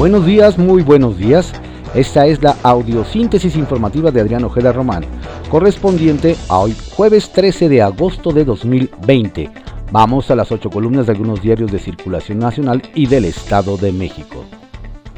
Buenos 0.00 0.24
días, 0.24 0.56
muy 0.56 0.82
buenos 0.82 1.18
días. 1.18 1.52
Esta 1.94 2.26
es 2.26 2.42
la 2.42 2.56
audiosíntesis 2.62 3.54
informativa 3.54 4.10
de 4.10 4.22
Adrián 4.22 4.44
Ojeda 4.44 4.72
Román, 4.72 5.04
correspondiente 5.50 6.36
a 6.48 6.60
hoy 6.60 6.74
jueves 6.96 7.30
13 7.34 7.68
de 7.68 7.82
agosto 7.82 8.32
de 8.32 8.46
2020. 8.46 9.50
Vamos 9.92 10.30
a 10.30 10.36
las 10.36 10.50
ocho 10.52 10.70
columnas 10.70 11.04
de 11.04 11.12
algunos 11.12 11.42
diarios 11.42 11.70
de 11.70 11.78
circulación 11.78 12.38
nacional 12.38 12.80
y 12.94 13.08
del 13.08 13.26
Estado 13.26 13.76
de 13.76 13.92
México. 13.92 14.46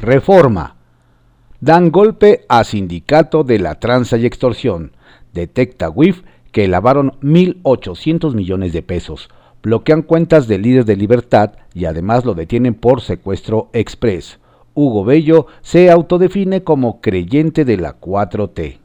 Reforma. 0.01 0.75
Dan 1.61 1.89
golpe 1.89 2.43
a 2.49 2.65
sindicato 2.65 3.45
de 3.45 3.59
la 3.59 3.75
tranza 3.75 4.17
y 4.17 4.25
extorsión. 4.25 4.91
Detecta 5.31 5.89
WIF 5.89 6.23
que 6.51 6.67
lavaron 6.67 7.13
1.800 7.21 8.33
millones 8.33 8.73
de 8.73 8.81
pesos. 8.81 9.29
Bloquean 9.61 10.01
cuentas 10.01 10.49
de 10.49 10.57
líderes 10.57 10.85
de 10.85 10.97
libertad 10.97 11.53
y 11.73 11.85
además 11.85 12.25
lo 12.25 12.33
detienen 12.33 12.73
por 12.73 12.99
secuestro 12.99 13.69
express. 13.71 14.39
Hugo 14.75 15.05
Bello 15.05 15.47
se 15.61 15.91
autodefine 15.91 16.63
como 16.63 16.99
creyente 16.99 17.65
de 17.65 17.77
la 17.77 17.99
4T. 17.99 18.79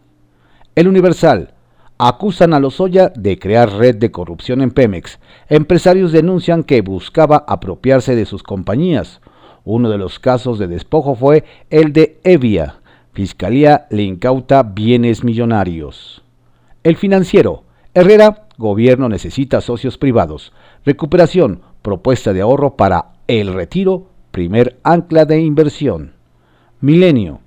El 0.75 0.89
Universal. 0.89 1.55
Acusan 1.97 2.55
a 2.55 2.61
Lozoya 2.61 3.09
de 3.17 3.39
crear 3.39 3.73
red 3.73 3.97
de 3.97 4.13
corrupción 4.13 4.61
en 4.61 4.71
Pemex. 4.71 5.19
Empresarios 5.49 6.13
denuncian 6.13 6.63
que 6.63 6.81
buscaba 6.83 7.45
apropiarse 7.49 8.15
de 8.15 8.25
sus 8.25 8.43
compañías. 8.43 9.21
Uno 9.65 9.91
de 9.91 9.99
los 9.99 10.19
casos 10.21 10.59
de 10.59 10.69
despojo 10.69 11.17
fue 11.17 11.45
el 11.71 11.93
de 11.93 12.21
Evia. 12.23 12.77
Fiscalía 13.13 13.87
le 13.91 14.05
incauta 14.05 14.63
bienes 14.63 15.25
millonarios. 15.25 16.23
El 16.85 16.97
financiero. 16.97 17.65
Herrera, 17.95 18.47
gobierno 18.59 19.09
necesita 19.09 19.61
socios 19.61 19.99
privados. 19.99 20.53
Recuperación, 20.85 21.63
propuesta 21.83 22.33
de 22.33 22.43
ahorro 22.43 22.77
para 22.77 23.13
el 23.27 23.53
retiro, 23.53 24.08
primer 24.31 24.79
ancla 24.83 25.25
de 25.25 25.41
inversión. 25.41 26.13
Milenio. 26.81 27.41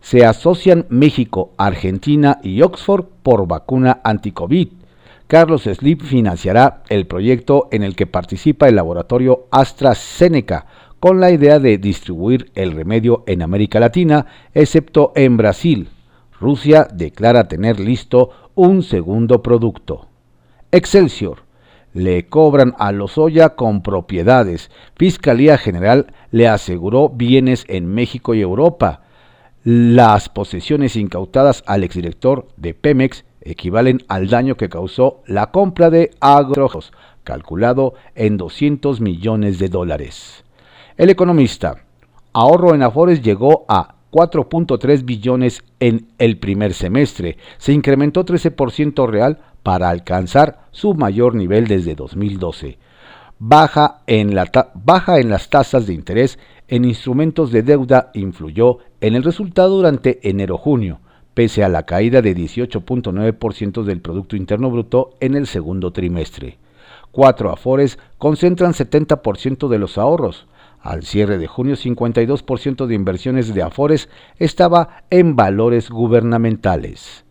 Se 0.00 0.24
asocian 0.24 0.86
México, 0.88 1.52
Argentina 1.58 2.38
y 2.42 2.62
Oxford 2.62 3.04
por 3.22 3.46
vacuna 3.46 4.00
anti-COVID. 4.04 4.68
Carlos 5.26 5.64
Slim 5.64 5.98
financiará 5.98 6.82
el 6.88 7.06
proyecto 7.06 7.68
en 7.70 7.82
el 7.82 7.94
que 7.94 8.06
participa 8.06 8.68
el 8.68 8.76
laboratorio 8.76 9.46
AstraZeneca, 9.50 10.66
con 11.00 11.20
la 11.20 11.30
idea 11.30 11.58
de 11.58 11.78
distribuir 11.78 12.50
el 12.54 12.72
remedio 12.72 13.22
en 13.26 13.42
América 13.42 13.78
Latina, 13.78 14.26
excepto 14.54 15.12
en 15.14 15.36
Brasil. 15.36 15.90
Rusia 16.40 16.88
declara 16.92 17.48
tener 17.48 17.78
listo 17.78 18.30
un 18.54 18.82
segundo 18.82 19.42
producto. 19.42 20.08
Excelsior. 20.72 21.47
Le 21.98 22.28
cobran 22.28 22.76
a 22.78 22.92
Lozoya 22.92 23.56
con 23.56 23.82
propiedades. 23.82 24.70
Fiscalía 24.94 25.58
General 25.58 26.06
le 26.30 26.46
aseguró 26.46 27.08
bienes 27.08 27.64
en 27.66 27.92
México 27.92 28.34
y 28.34 28.40
Europa. 28.40 29.00
Las 29.64 30.28
posesiones 30.28 30.94
incautadas 30.94 31.64
al 31.66 31.82
exdirector 31.82 32.46
de 32.56 32.72
Pemex 32.72 33.24
equivalen 33.40 34.04
al 34.06 34.28
daño 34.28 34.54
que 34.54 34.68
causó 34.68 35.24
la 35.26 35.50
compra 35.50 35.90
de 35.90 36.12
agrojos, 36.20 36.92
calculado 37.24 37.94
en 38.14 38.36
200 38.36 39.00
millones 39.00 39.58
de 39.58 39.68
dólares. 39.68 40.44
El 40.96 41.10
economista, 41.10 41.82
ahorro 42.32 42.76
en 42.76 42.84
Afores 42.84 43.22
llegó 43.22 43.64
a 43.66 43.96
4.3 44.12 45.04
billones 45.04 45.64
en 45.80 46.06
el 46.18 46.38
primer 46.38 46.74
semestre, 46.74 47.38
se 47.56 47.72
incrementó 47.72 48.24
13% 48.24 49.08
real 49.08 49.40
para 49.62 49.88
alcanzar 49.88 50.68
su 50.70 50.94
mayor 50.94 51.34
nivel 51.34 51.66
desde 51.66 51.94
2012. 51.94 52.78
Baja 53.38 54.02
en, 54.06 54.34
las 54.34 55.50
tasas 55.50 55.86
de 55.86 55.94
interés 55.94 56.38
en 56.66 56.84
instrumentos 56.84 57.52
de 57.52 57.62
deuda 57.62 58.10
influyó 58.14 58.78
en 59.00 59.14
el 59.14 59.22
resultado 59.22 59.76
durante 59.76 60.18
enero-junio, 60.28 61.00
pese 61.34 61.62
a 61.62 61.68
la 61.68 61.84
caída 61.84 62.20
de 62.20 62.34
18.9% 62.34 63.84
del 63.84 64.00
Producto 64.00 64.34
Interno 64.34 64.70
Bruto 64.70 65.10
en 65.20 65.36
el 65.36 65.46
segundo 65.46 65.92
trimestre. 65.92 66.58
Cuatro 67.12 67.52
Afores 67.52 67.98
concentran 68.18 68.72
70% 68.72 69.68
de 69.68 69.78
los 69.78 69.98
ahorros. 69.98 70.48
Al 70.80 71.04
cierre 71.04 71.38
de 71.38 71.46
junio, 71.46 71.76
52% 71.76 72.86
de 72.86 72.94
inversiones 72.94 73.54
de 73.54 73.62
Afores 73.62 74.08
estaba 74.38 75.04
en 75.10 75.36
valores 75.36 75.90
gubernamentales. 75.90 77.24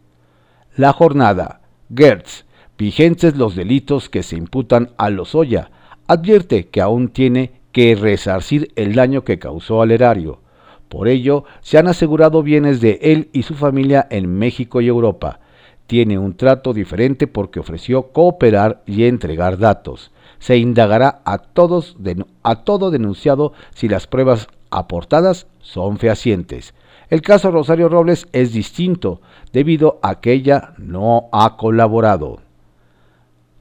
La 0.76 0.94
jornada. 0.94 1.62
Gertz, 1.94 2.46
vigentes 2.78 3.38
los 3.38 3.56
delitos 3.56 4.10
que 4.10 4.24
se 4.24 4.36
imputan 4.36 4.92
a 4.98 5.10
Lozoya, 5.10 5.72
advierte 6.08 6.68
que 6.68 6.82
aún 6.82 7.10
tiene 7.10 7.52
que 7.72 7.96
resarcir 7.96 8.72
el 8.76 8.94
daño 8.96 9.24
que 9.24 9.40
causó 9.40 9.82
al 9.82 9.92
erario. 9.92 10.42
Por 10.90 11.08
ello, 11.08 11.44
se 11.62 11.78
han 11.78 11.88
asegurado 11.88 12.44
bienes 12.44 12.82
de 12.82 13.00
él 13.02 13.30
y 13.34 13.44
su 13.44 13.56
familia 13.56 14.08
en 14.10 14.38
México 14.38 14.82
y 14.82 14.88
Europa. 14.88 15.40
Tiene 15.86 16.18
un 16.18 16.36
trato 16.36 16.74
diferente 16.74 17.28
porque 17.28 17.60
ofreció 17.60 18.12
cooperar 18.12 18.82
y 18.86 19.06
entregar 19.06 19.58
datos. 19.58 20.12
Se 20.40 20.58
indagará 20.58 21.22
a, 21.26 21.38
todos 21.40 21.98
a 22.44 22.64
todo 22.64 22.92
denunciado 22.92 23.54
si 23.74 23.88
las 23.88 24.08
pruebas 24.08 24.48
aportadas 24.70 25.48
son 25.60 25.98
fehacientes. 25.98 26.74
El 27.10 27.22
caso 27.22 27.52
Rosario 27.52 27.88
Robles 27.88 28.28
es 28.34 28.52
distinto 28.52 29.22
debido 29.58 29.98
a 30.04 30.22
que 30.22 30.34
ella 30.34 30.76
no 30.78 31.30
ha 31.32 31.58
colaborado. 31.58 32.42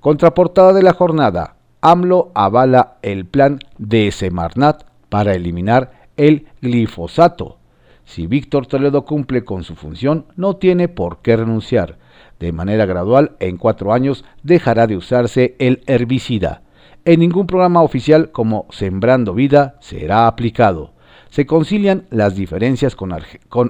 Contraportada 0.01 0.75
de 0.75 0.83
la 0.83 0.93
jornada. 0.93 1.57
AMLO 1.81 2.33
avala 2.35 2.99
el 3.01 3.25
plan 3.25 3.61
de 3.79 4.13
Semarnat 4.13 4.85
para 5.09 5.33
eliminar 5.33 6.09
el 6.19 6.49
glifosato. 6.61 7.57
Si 8.05 8.27
Víctor 8.27 8.67
Toledo 8.67 9.07
cumple 9.07 9.43
con 9.43 9.65
su 9.65 9.75
función, 9.75 10.27
no 10.37 10.57
tiene 10.57 10.89
por 10.89 11.23
qué 11.23 11.35
renunciar. 11.35 11.97
De 12.39 12.53
manera 12.53 12.85
gradual, 12.85 13.35
en 13.41 13.57
cuatro 13.57 13.95
años 13.95 14.23
dejará 14.43 14.87
de 14.87 14.99
usarse 14.99 15.57
el 15.59 15.83
herbicida. 15.87 16.61
En 17.07 17.21
ningún 17.21 17.47
programa 17.47 17.81
oficial 17.81 18.33
como 18.33 18.67
Sembrando 18.69 19.33
Vida 19.33 19.77
será 19.81 20.27
aplicado. 20.27 20.93
Se 21.37 21.45
concilian 21.45 22.07
las 22.09 22.35
diferencias 22.35 22.97
con, 22.97 23.13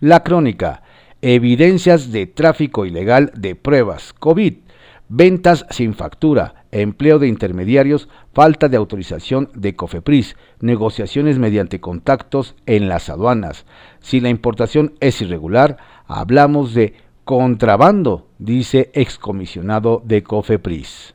La 0.00 0.22
crónica. 0.22 0.82
evidencias 1.22 2.12
de 2.12 2.26
tráfico 2.26 2.84
ilegal 2.84 3.32
de 3.34 3.56
pruebas 3.56 4.12
COVID, 4.12 4.56
ventas 5.08 5.66
sin 5.70 5.94
factura, 5.94 6.66
empleo 6.70 7.18
de 7.18 7.28
intermediarios, 7.28 8.08
falta 8.32 8.68
de 8.68 8.76
autorización 8.76 9.50
de 9.54 9.76
COFEPRIS, 9.76 10.36
negociaciones 10.60 11.38
mediante 11.38 11.80
contactos 11.80 12.54
en 12.66 12.88
las 12.88 13.08
aduanas. 13.08 13.66
Si 14.00 14.20
la 14.20 14.28
importación 14.28 14.94
es 15.00 15.20
irregular, 15.20 15.76
hablamos 16.06 16.74
de 16.74 16.94
contrabando, 17.24 18.28
dice 18.38 18.90
excomisionado 18.94 20.02
de 20.04 20.22
COFEPRIS. 20.22 21.14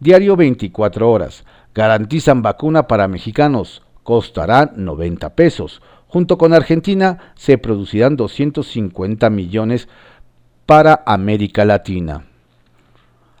Diario 0.00 0.36
24 0.36 1.10
horas. 1.10 1.44
Garantizan 1.74 2.42
vacuna 2.42 2.88
para 2.88 3.08
mexicanos. 3.08 3.82
Costará 4.02 4.72
90 4.74 5.34
pesos. 5.36 5.80
Junto 6.08 6.36
con 6.36 6.52
Argentina 6.52 7.32
se 7.36 7.56
producirán 7.56 8.16
250 8.16 9.30
millones 9.30 9.88
para 10.66 11.02
América 11.06 11.64
Latina. 11.64 12.26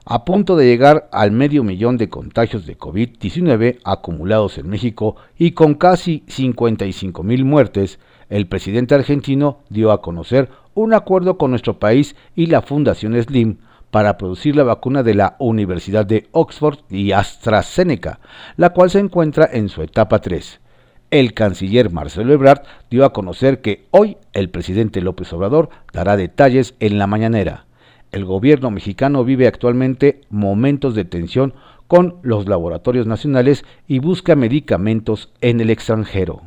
A 0.04 0.24
punto 0.24 0.56
de 0.56 0.66
llegar 0.66 1.08
al 1.12 1.30
medio 1.30 1.62
millón 1.62 1.96
de 1.96 2.08
contagios 2.08 2.66
de 2.66 2.76
COVID-19 2.76 3.78
acumulados 3.84 4.58
en 4.58 4.68
México 4.68 5.16
y 5.38 5.52
con 5.52 5.74
casi 5.74 6.24
55 6.26 7.22
mil 7.22 7.44
muertes, 7.44 8.00
el 8.28 8.48
presidente 8.48 8.94
argentino 8.94 9.60
dio 9.68 9.92
a 9.92 10.02
conocer 10.02 10.48
un 10.74 10.92
acuerdo 10.92 11.38
con 11.38 11.50
nuestro 11.50 11.78
país 11.78 12.16
y 12.34 12.46
la 12.46 12.62
Fundación 12.62 13.20
Slim 13.22 13.58
para 13.90 14.18
producir 14.18 14.56
la 14.56 14.64
vacuna 14.64 15.02
de 15.02 15.14
la 15.14 15.36
Universidad 15.38 16.04
de 16.04 16.28
Oxford 16.32 16.78
y 16.90 17.12
AstraZeneca, 17.12 18.18
la 18.56 18.70
cual 18.70 18.90
se 18.90 18.98
encuentra 18.98 19.48
en 19.52 19.68
su 19.68 19.82
etapa 19.82 20.20
3 20.20 20.62
el 21.12 21.34
canciller 21.34 21.92
Marcelo 21.92 22.32
Ebrard 22.32 22.62
dio 22.90 23.04
a 23.04 23.12
conocer 23.12 23.60
que 23.60 23.86
hoy 23.90 24.16
el 24.32 24.48
presidente 24.48 25.02
López 25.02 25.30
Obrador 25.34 25.68
dará 25.92 26.16
detalles 26.16 26.74
en 26.80 26.98
la 26.98 27.06
mañanera. 27.06 27.66
El 28.12 28.24
gobierno 28.26 28.70
mexicano 28.70 29.24
vive 29.24 29.46
actualmente 29.46 30.20
momentos 30.28 30.94
de 30.94 31.06
tensión 31.06 31.54
con 31.86 32.16
los 32.22 32.46
laboratorios 32.46 33.06
nacionales 33.06 33.64
y 33.88 34.00
busca 34.00 34.36
medicamentos 34.36 35.32
en 35.40 35.62
el 35.62 35.70
extranjero. 35.70 36.42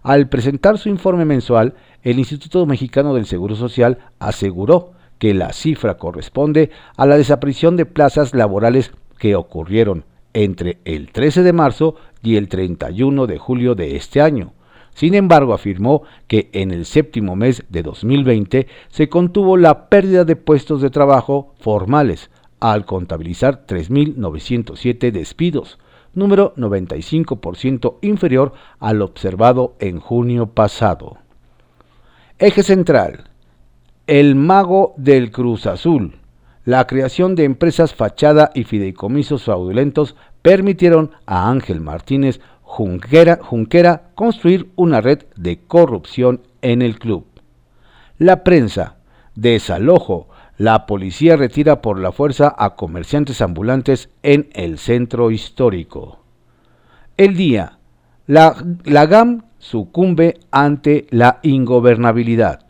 Al 0.02 0.28
presentar 0.28 0.76
su 0.78 0.88
informe 0.88 1.24
mensual, 1.24 1.74
el 2.02 2.18
Instituto 2.18 2.66
Mexicano 2.66 3.14
del 3.14 3.26
Seguro 3.26 3.54
Social 3.54 3.98
aseguró 4.18 4.94
que 5.18 5.34
la 5.34 5.52
cifra 5.52 5.98
corresponde 5.98 6.72
a 6.96 7.06
la 7.06 7.16
desaparición 7.16 7.76
de 7.76 7.86
plazas 7.86 8.34
laborales 8.34 8.90
que 9.18 9.36
ocurrieron 9.36 10.04
entre 10.36 10.78
el 10.84 11.10
13 11.12 11.42
de 11.42 11.54
marzo 11.54 11.96
y 12.22 12.36
el 12.36 12.48
31 12.48 13.26
de 13.26 13.38
julio 13.38 13.74
de 13.74 13.96
este 13.96 14.20
año. 14.20 14.52
Sin 14.94 15.14
embargo, 15.14 15.54
afirmó 15.54 16.02
que 16.28 16.50
en 16.52 16.72
el 16.72 16.84
séptimo 16.84 17.36
mes 17.36 17.64
de 17.70 17.82
2020 17.82 18.66
se 18.88 19.08
contuvo 19.08 19.56
la 19.56 19.88
pérdida 19.88 20.24
de 20.24 20.36
puestos 20.36 20.82
de 20.82 20.90
trabajo 20.90 21.54
formales, 21.58 22.30
al 22.60 22.84
contabilizar 22.84 23.66
3.907 23.66 25.10
despidos, 25.10 25.78
número 26.12 26.54
95% 26.56 27.96
inferior 28.02 28.52
al 28.78 29.00
observado 29.00 29.74
en 29.78 30.00
junio 30.00 30.48
pasado. 30.48 31.16
Eje 32.38 32.62
central. 32.62 33.30
El 34.06 34.34
mago 34.34 34.92
del 34.98 35.30
Cruz 35.30 35.66
Azul. 35.66 36.18
La 36.66 36.86
creación 36.86 37.36
de 37.36 37.44
empresas 37.44 37.94
fachada 37.94 38.50
y 38.52 38.64
fideicomisos 38.64 39.44
fraudulentos 39.44 40.16
permitieron 40.42 41.12
a 41.24 41.48
Ángel 41.48 41.80
Martínez 41.80 42.40
Junquera, 42.62 43.38
Junquera 43.40 44.10
construir 44.14 44.70
una 44.76 45.00
red 45.00 45.22
de 45.36 45.60
corrupción 45.60 46.42
en 46.62 46.82
el 46.82 46.98
club. 46.98 47.24
La 48.18 48.44
prensa. 48.44 48.96
Desalojo 49.36 50.28
la 50.58 50.86
policía 50.86 51.36
retira 51.36 51.82
por 51.82 52.00
la 52.00 52.12
fuerza 52.12 52.54
a 52.58 52.76
comerciantes 52.76 53.42
ambulantes 53.42 54.08
en 54.22 54.48
el 54.54 54.78
centro 54.78 55.30
histórico. 55.30 56.20
El 57.16 57.36
día. 57.36 57.78
La, 58.26 58.56
GAM 59.06 59.44
sucumbe 59.58 60.40
ante 60.50 61.06
la 61.10 61.38
ingobernabilidad. 61.42 62.65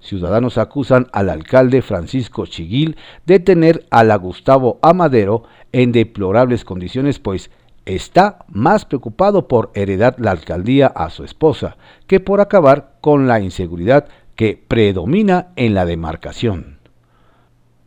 Ciudadanos 0.00 0.58
acusan 0.58 1.08
al 1.12 1.28
alcalde 1.28 1.82
Francisco 1.82 2.46
Chiguil 2.46 2.96
de 3.26 3.40
tener 3.40 3.86
a 3.90 4.04
la 4.04 4.16
Gustavo 4.16 4.78
Amadero 4.82 5.42
en 5.72 5.92
deplorables 5.92 6.64
condiciones, 6.64 7.18
pues 7.18 7.50
está 7.84 8.44
más 8.48 8.84
preocupado 8.84 9.48
por 9.48 9.70
heredar 9.74 10.16
la 10.18 10.30
alcaldía 10.30 10.86
a 10.86 11.10
su 11.10 11.24
esposa 11.24 11.76
que 12.06 12.20
por 12.20 12.40
acabar 12.40 12.98
con 13.00 13.26
la 13.26 13.40
inseguridad 13.40 14.08
que 14.36 14.62
predomina 14.68 15.48
en 15.56 15.74
la 15.74 15.84
demarcación. 15.84 16.78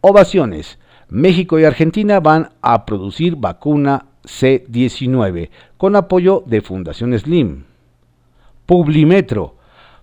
Ovaciones. 0.01 0.79
México 1.07 1.59
y 1.59 1.65
Argentina 1.65 2.19
van 2.19 2.51
a 2.61 2.85
producir 2.85 3.35
vacuna 3.35 4.05
C-19 4.23 5.49
con 5.77 5.95
apoyo 5.95 6.43
de 6.45 6.61
Fundación 6.61 7.17
Slim. 7.17 7.65
Publimetro. 8.65 9.55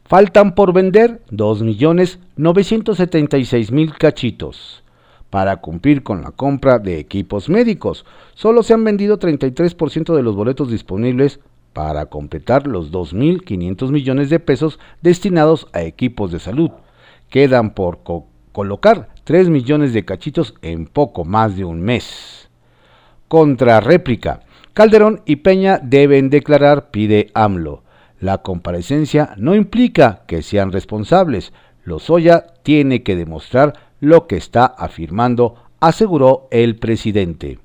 Faltan 0.08 0.54
por 0.54 0.72
vender 0.72 1.20
2.976.000 1.32 3.98
cachitos. 3.98 4.82
Para 5.28 5.58
cumplir 5.58 6.02
con 6.02 6.22
la 6.22 6.30
compra 6.30 6.78
de 6.78 6.98
equipos 6.98 7.50
médicos, 7.50 8.06
solo 8.32 8.62
se 8.62 8.72
han 8.72 8.84
vendido 8.84 9.18
33% 9.18 10.16
de 10.16 10.22
los 10.22 10.34
boletos 10.34 10.70
disponibles 10.70 11.40
para 11.74 12.06
completar 12.06 12.66
los 12.66 12.90
2.500 12.90 13.90
millones 13.90 14.30
de 14.30 14.40
pesos 14.40 14.80
destinados 15.02 15.68
a 15.74 15.82
equipos 15.82 16.32
de 16.32 16.38
salud. 16.38 16.70
Quedan 17.28 17.74
por 17.74 17.98
colocar 18.52 19.10
3 19.24 19.50
millones 19.50 19.92
de 19.92 20.06
cachitos 20.06 20.54
en 20.62 20.86
poco 20.86 21.26
más 21.26 21.54
de 21.54 21.66
un 21.66 21.82
mes. 21.82 22.48
Contra 23.28 23.80
réplica. 23.80 24.40
Calderón 24.72 25.20
y 25.26 25.36
Peña 25.36 25.78
deben 25.82 26.30
declarar, 26.30 26.90
pide 26.90 27.30
AMLO. 27.34 27.82
La 28.20 28.38
comparecencia 28.38 29.34
no 29.36 29.54
implica 29.54 30.22
que 30.26 30.42
sean 30.42 30.72
responsables. 30.72 31.52
Lozoya 31.84 32.46
tiene 32.62 33.02
que 33.02 33.16
demostrar 33.16 33.74
lo 34.00 34.26
que 34.26 34.36
está 34.36 34.66
afirmando, 34.66 35.54
aseguró 35.80 36.48
el 36.50 36.76
presidente. 36.76 37.58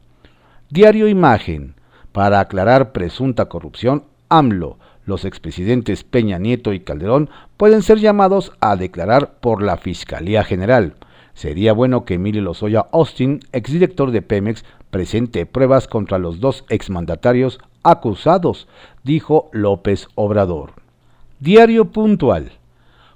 Diario 0.70 1.08
Imagen. 1.08 1.76
Para 2.12 2.40
aclarar 2.40 2.92
presunta 2.92 3.46
corrupción, 3.46 4.04
AMLO, 4.30 4.78
los 5.06 5.26
expresidentes 5.26 6.04
Peña 6.04 6.38
Nieto 6.38 6.74
y 6.74 6.80
Calderón 6.82 7.30
pueden 7.58 7.82
ser 7.82 7.98
llamados 7.98 8.52
a 8.62 8.76
declarar 8.76 9.40
por 9.40 9.64
la 9.64 9.78
Fiscalía 9.78 10.44
General. 10.44 10.94
Sería 11.34 11.74
bueno 11.74 12.06
que 12.06 12.14
Emilio 12.14 12.44
Lozoya 12.44 12.86
Austin, 12.92 13.40
exdirector 13.52 14.12
de 14.12 14.22
Pemex, 14.22 14.64
presente 14.92 15.48
pruebas 15.48 15.88
contra 15.88 16.20
los 16.20 16.40
dos 16.40 16.66
exmandatarios 16.70 17.60
acusados, 17.84 18.68
dijo 19.04 19.50
López 19.52 20.08
Obrador. 20.16 20.74
Diario 21.40 21.92
puntual. 21.92 22.54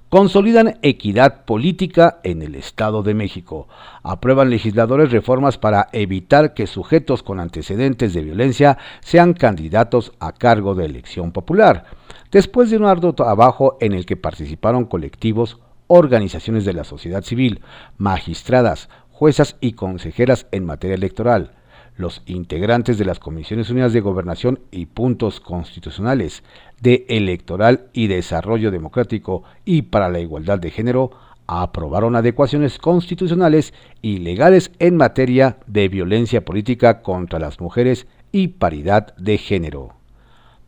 Consolidan 0.08 0.78
equidad 0.80 1.44
política 1.44 2.20
en 2.22 2.40
el 2.40 2.54
Estado 2.54 3.02
de 3.02 3.12
México. 3.12 3.68
Aprueban 4.02 4.48
legisladores 4.48 5.12
reformas 5.12 5.58
para 5.58 5.88
evitar 5.92 6.54
que 6.54 6.66
sujetos 6.66 7.22
con 7.22 7.40
antecedentes 7.40 8.14
de 8.14 8.22
violencia 8.22 8.78
sean 9.00 9.34
candidatos 9.34 10.12
a 10.18 10.32
cargo 10.32 10.74
de 10.74 10.86
elección 10.86 11.32
popular. 11.32 11.84
Después 12.30 12.70
de 12.70 12.78
un 12.78 12.86
arduo 12.86 13.14
trabajo 13.14 13.76
en 13.80 13.92
el 13.92 14.06
que 14.06 14.16
participaron 14.16 14.86
colectivos, 14.86 15.58
organizaciones 15.88 16.64
de 16.64 16.72
la 16.72 16.84
sociedad 16.84 17.22
civil, 17.22 17.60
magistradas, 17.98 18.88
juezas 19.10 19.56
y 19.60 19.72
consejeras 19.72 20.46
en 20.52 20.64
materia 20.64 20.94
electoral, 20.94 21.57
los 21.98 22.22
integrantes 22.26 22.96
de 22.96 23.04
las 23.04 23.18
Comisiones 23.18 23.68
Unidas 23.68 23.92
de 23.92 24.00
Gobernación 24.00 24.60
y 24.70 24.86
Puntos 24.86 25.40
Constitucionales 25.40 26.42
de 26.80 27.04
Electoral 27.08 27.88
y 27.92 28.06
Desarrollo 28.06 28.70
Democrático 28.70 29.42
y 29.64 29.82
para 29.82 30.08
la 30.08 30.20
Igualdad 30.20 30.60
de 30.60 30.70
Género 30.70 31.10
aprobaron 31.48 32.14
adecuaciones 32.14 32.78
constitucionales 32.78 33.74
y 34.00 34.18
legales 34.18 34.70
en 34.78 34.96
materia 34.96 35.58
de 35.66 35.88
violencia 35.88 36.44
política 36.44 37.02
contra 37.02 37.40
las 37.40 37.58
mujeres 37.58 38.06
y 38.30 38.48
paridad 38.48 39.16
de 39.16 39.38
género. 39.38 39.94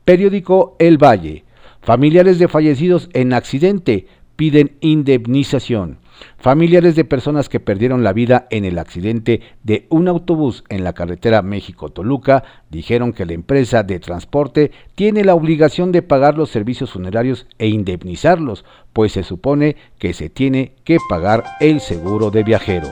Periódico 0.05 0.77
El 0.81 0.99
Valle. 0.99 1.45
Familiares 1.83 2.39
de 2.39 2.49
fallecidos 2.49 3.09
en 3.13 3.33
accidente 3.33 4.07
piden 4.37 4.77
indemnización. 4.81 6.00
Familiares 6.39 6.97
de 6.97 7.05
personas 7.05 7.49
que 7.49 7.61
perdieron 7.61 8.03
la 8.03 8.13
vida 8.13 8.47
en 8.51 8.65
el 8.65 8.79
accidente 8.79 9.41
de 9.63 9.87
un 9.91 10.09
autobús 10.09 10.65
en 10.69 10.85
la 10.85 10.93
carretera 10.93 11.43
México-Toluca 11.43 12.45
dijeron 12.71 13.13
que 13.13 13.27
la 13.27 13.33
empresa 13.33 13.83
de 13.83 14.01
transporte 14.01 14.71
tiene 14.95 15.25
la 15.25 15.35
obligación 15.35 15.93
de 15.93 16.03
pagar 16.03 16.37
los 16.37 16.51
servicios 16.51 16.93
funerarios 16.93 17.47
e 17.59 17.69
indemnizarlos, 17.69 18.65
pues 18.93 19.13
se 19.13 19.23
supone 19.23 19.77
que 19.99 20.13
se 20.15 20.31
tiene 20.31 20.75
que 20.85 20.99
pagar 21.09 21.45
el 21.61 21.81
seguro 21.81 22.31
de 22.31 22.43
viajero. 22.43 22.89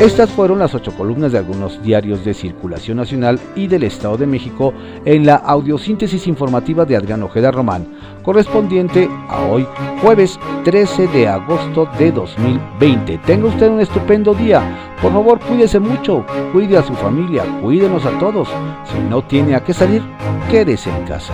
Estas 0.00 0.28
fueron 0.30 0.58
las 0.58 0.74
ocho 0.74 0.92
columnas 0.92 1.32
de 1.32 1.38
algunos 1.38 1.80
diarios 1.82 2.24
de 2.24 2.34
circulación 2.34 2.96
nacional 2.96 3.38
y 3.54 3.68
del 3.68 3.84
Estado 3.84 4.16
de 4.16 4.26
México 4.26 4.74
en 5.04 5.24
la 5.24 5.36
audiosíntesis 5.36 6.26
informativa 6.26 6.84
de 6.84 6.96
Adrián 6.96 7.22
Ojeda 7.22 7.52
Román, 7.52 7.86
correspondiente 8.22 9.08
a 9.28 9.42
hoy, 9.44 9.66
jueves 10.02 10.38
13 10.64 11.06
de 11.08 11.28
agosto 11.28 11.88
de 11.96 12.10
2020. 12.10 13.18
Tenga 13.18 13.46
usted 13.46 13.70
un 13.70 13.80
estupendo 13.80 14.34
día. 14.34 14.94
Por 15.00 15.12
favor, 15.12 15.38
cuídese 15.38 15.78
mucho, 15.78 16.26
cuide 16.52 16.76
a 16.76 16.82
su 16.82 16.94
familia, 16.94 17.44
cuídenos 17.62 18.04
a 18.04 18.18
todos. 18.18 18.48
Si 18.92 18.98
no 19.08 19.22
tiene 19.22 19.54
a 19.54 19.62
qué 19.62 19.72
salir, 19.72 20.02
quédese 20.50 20.90
en 20.90 21.04
casa. 21.04 21.32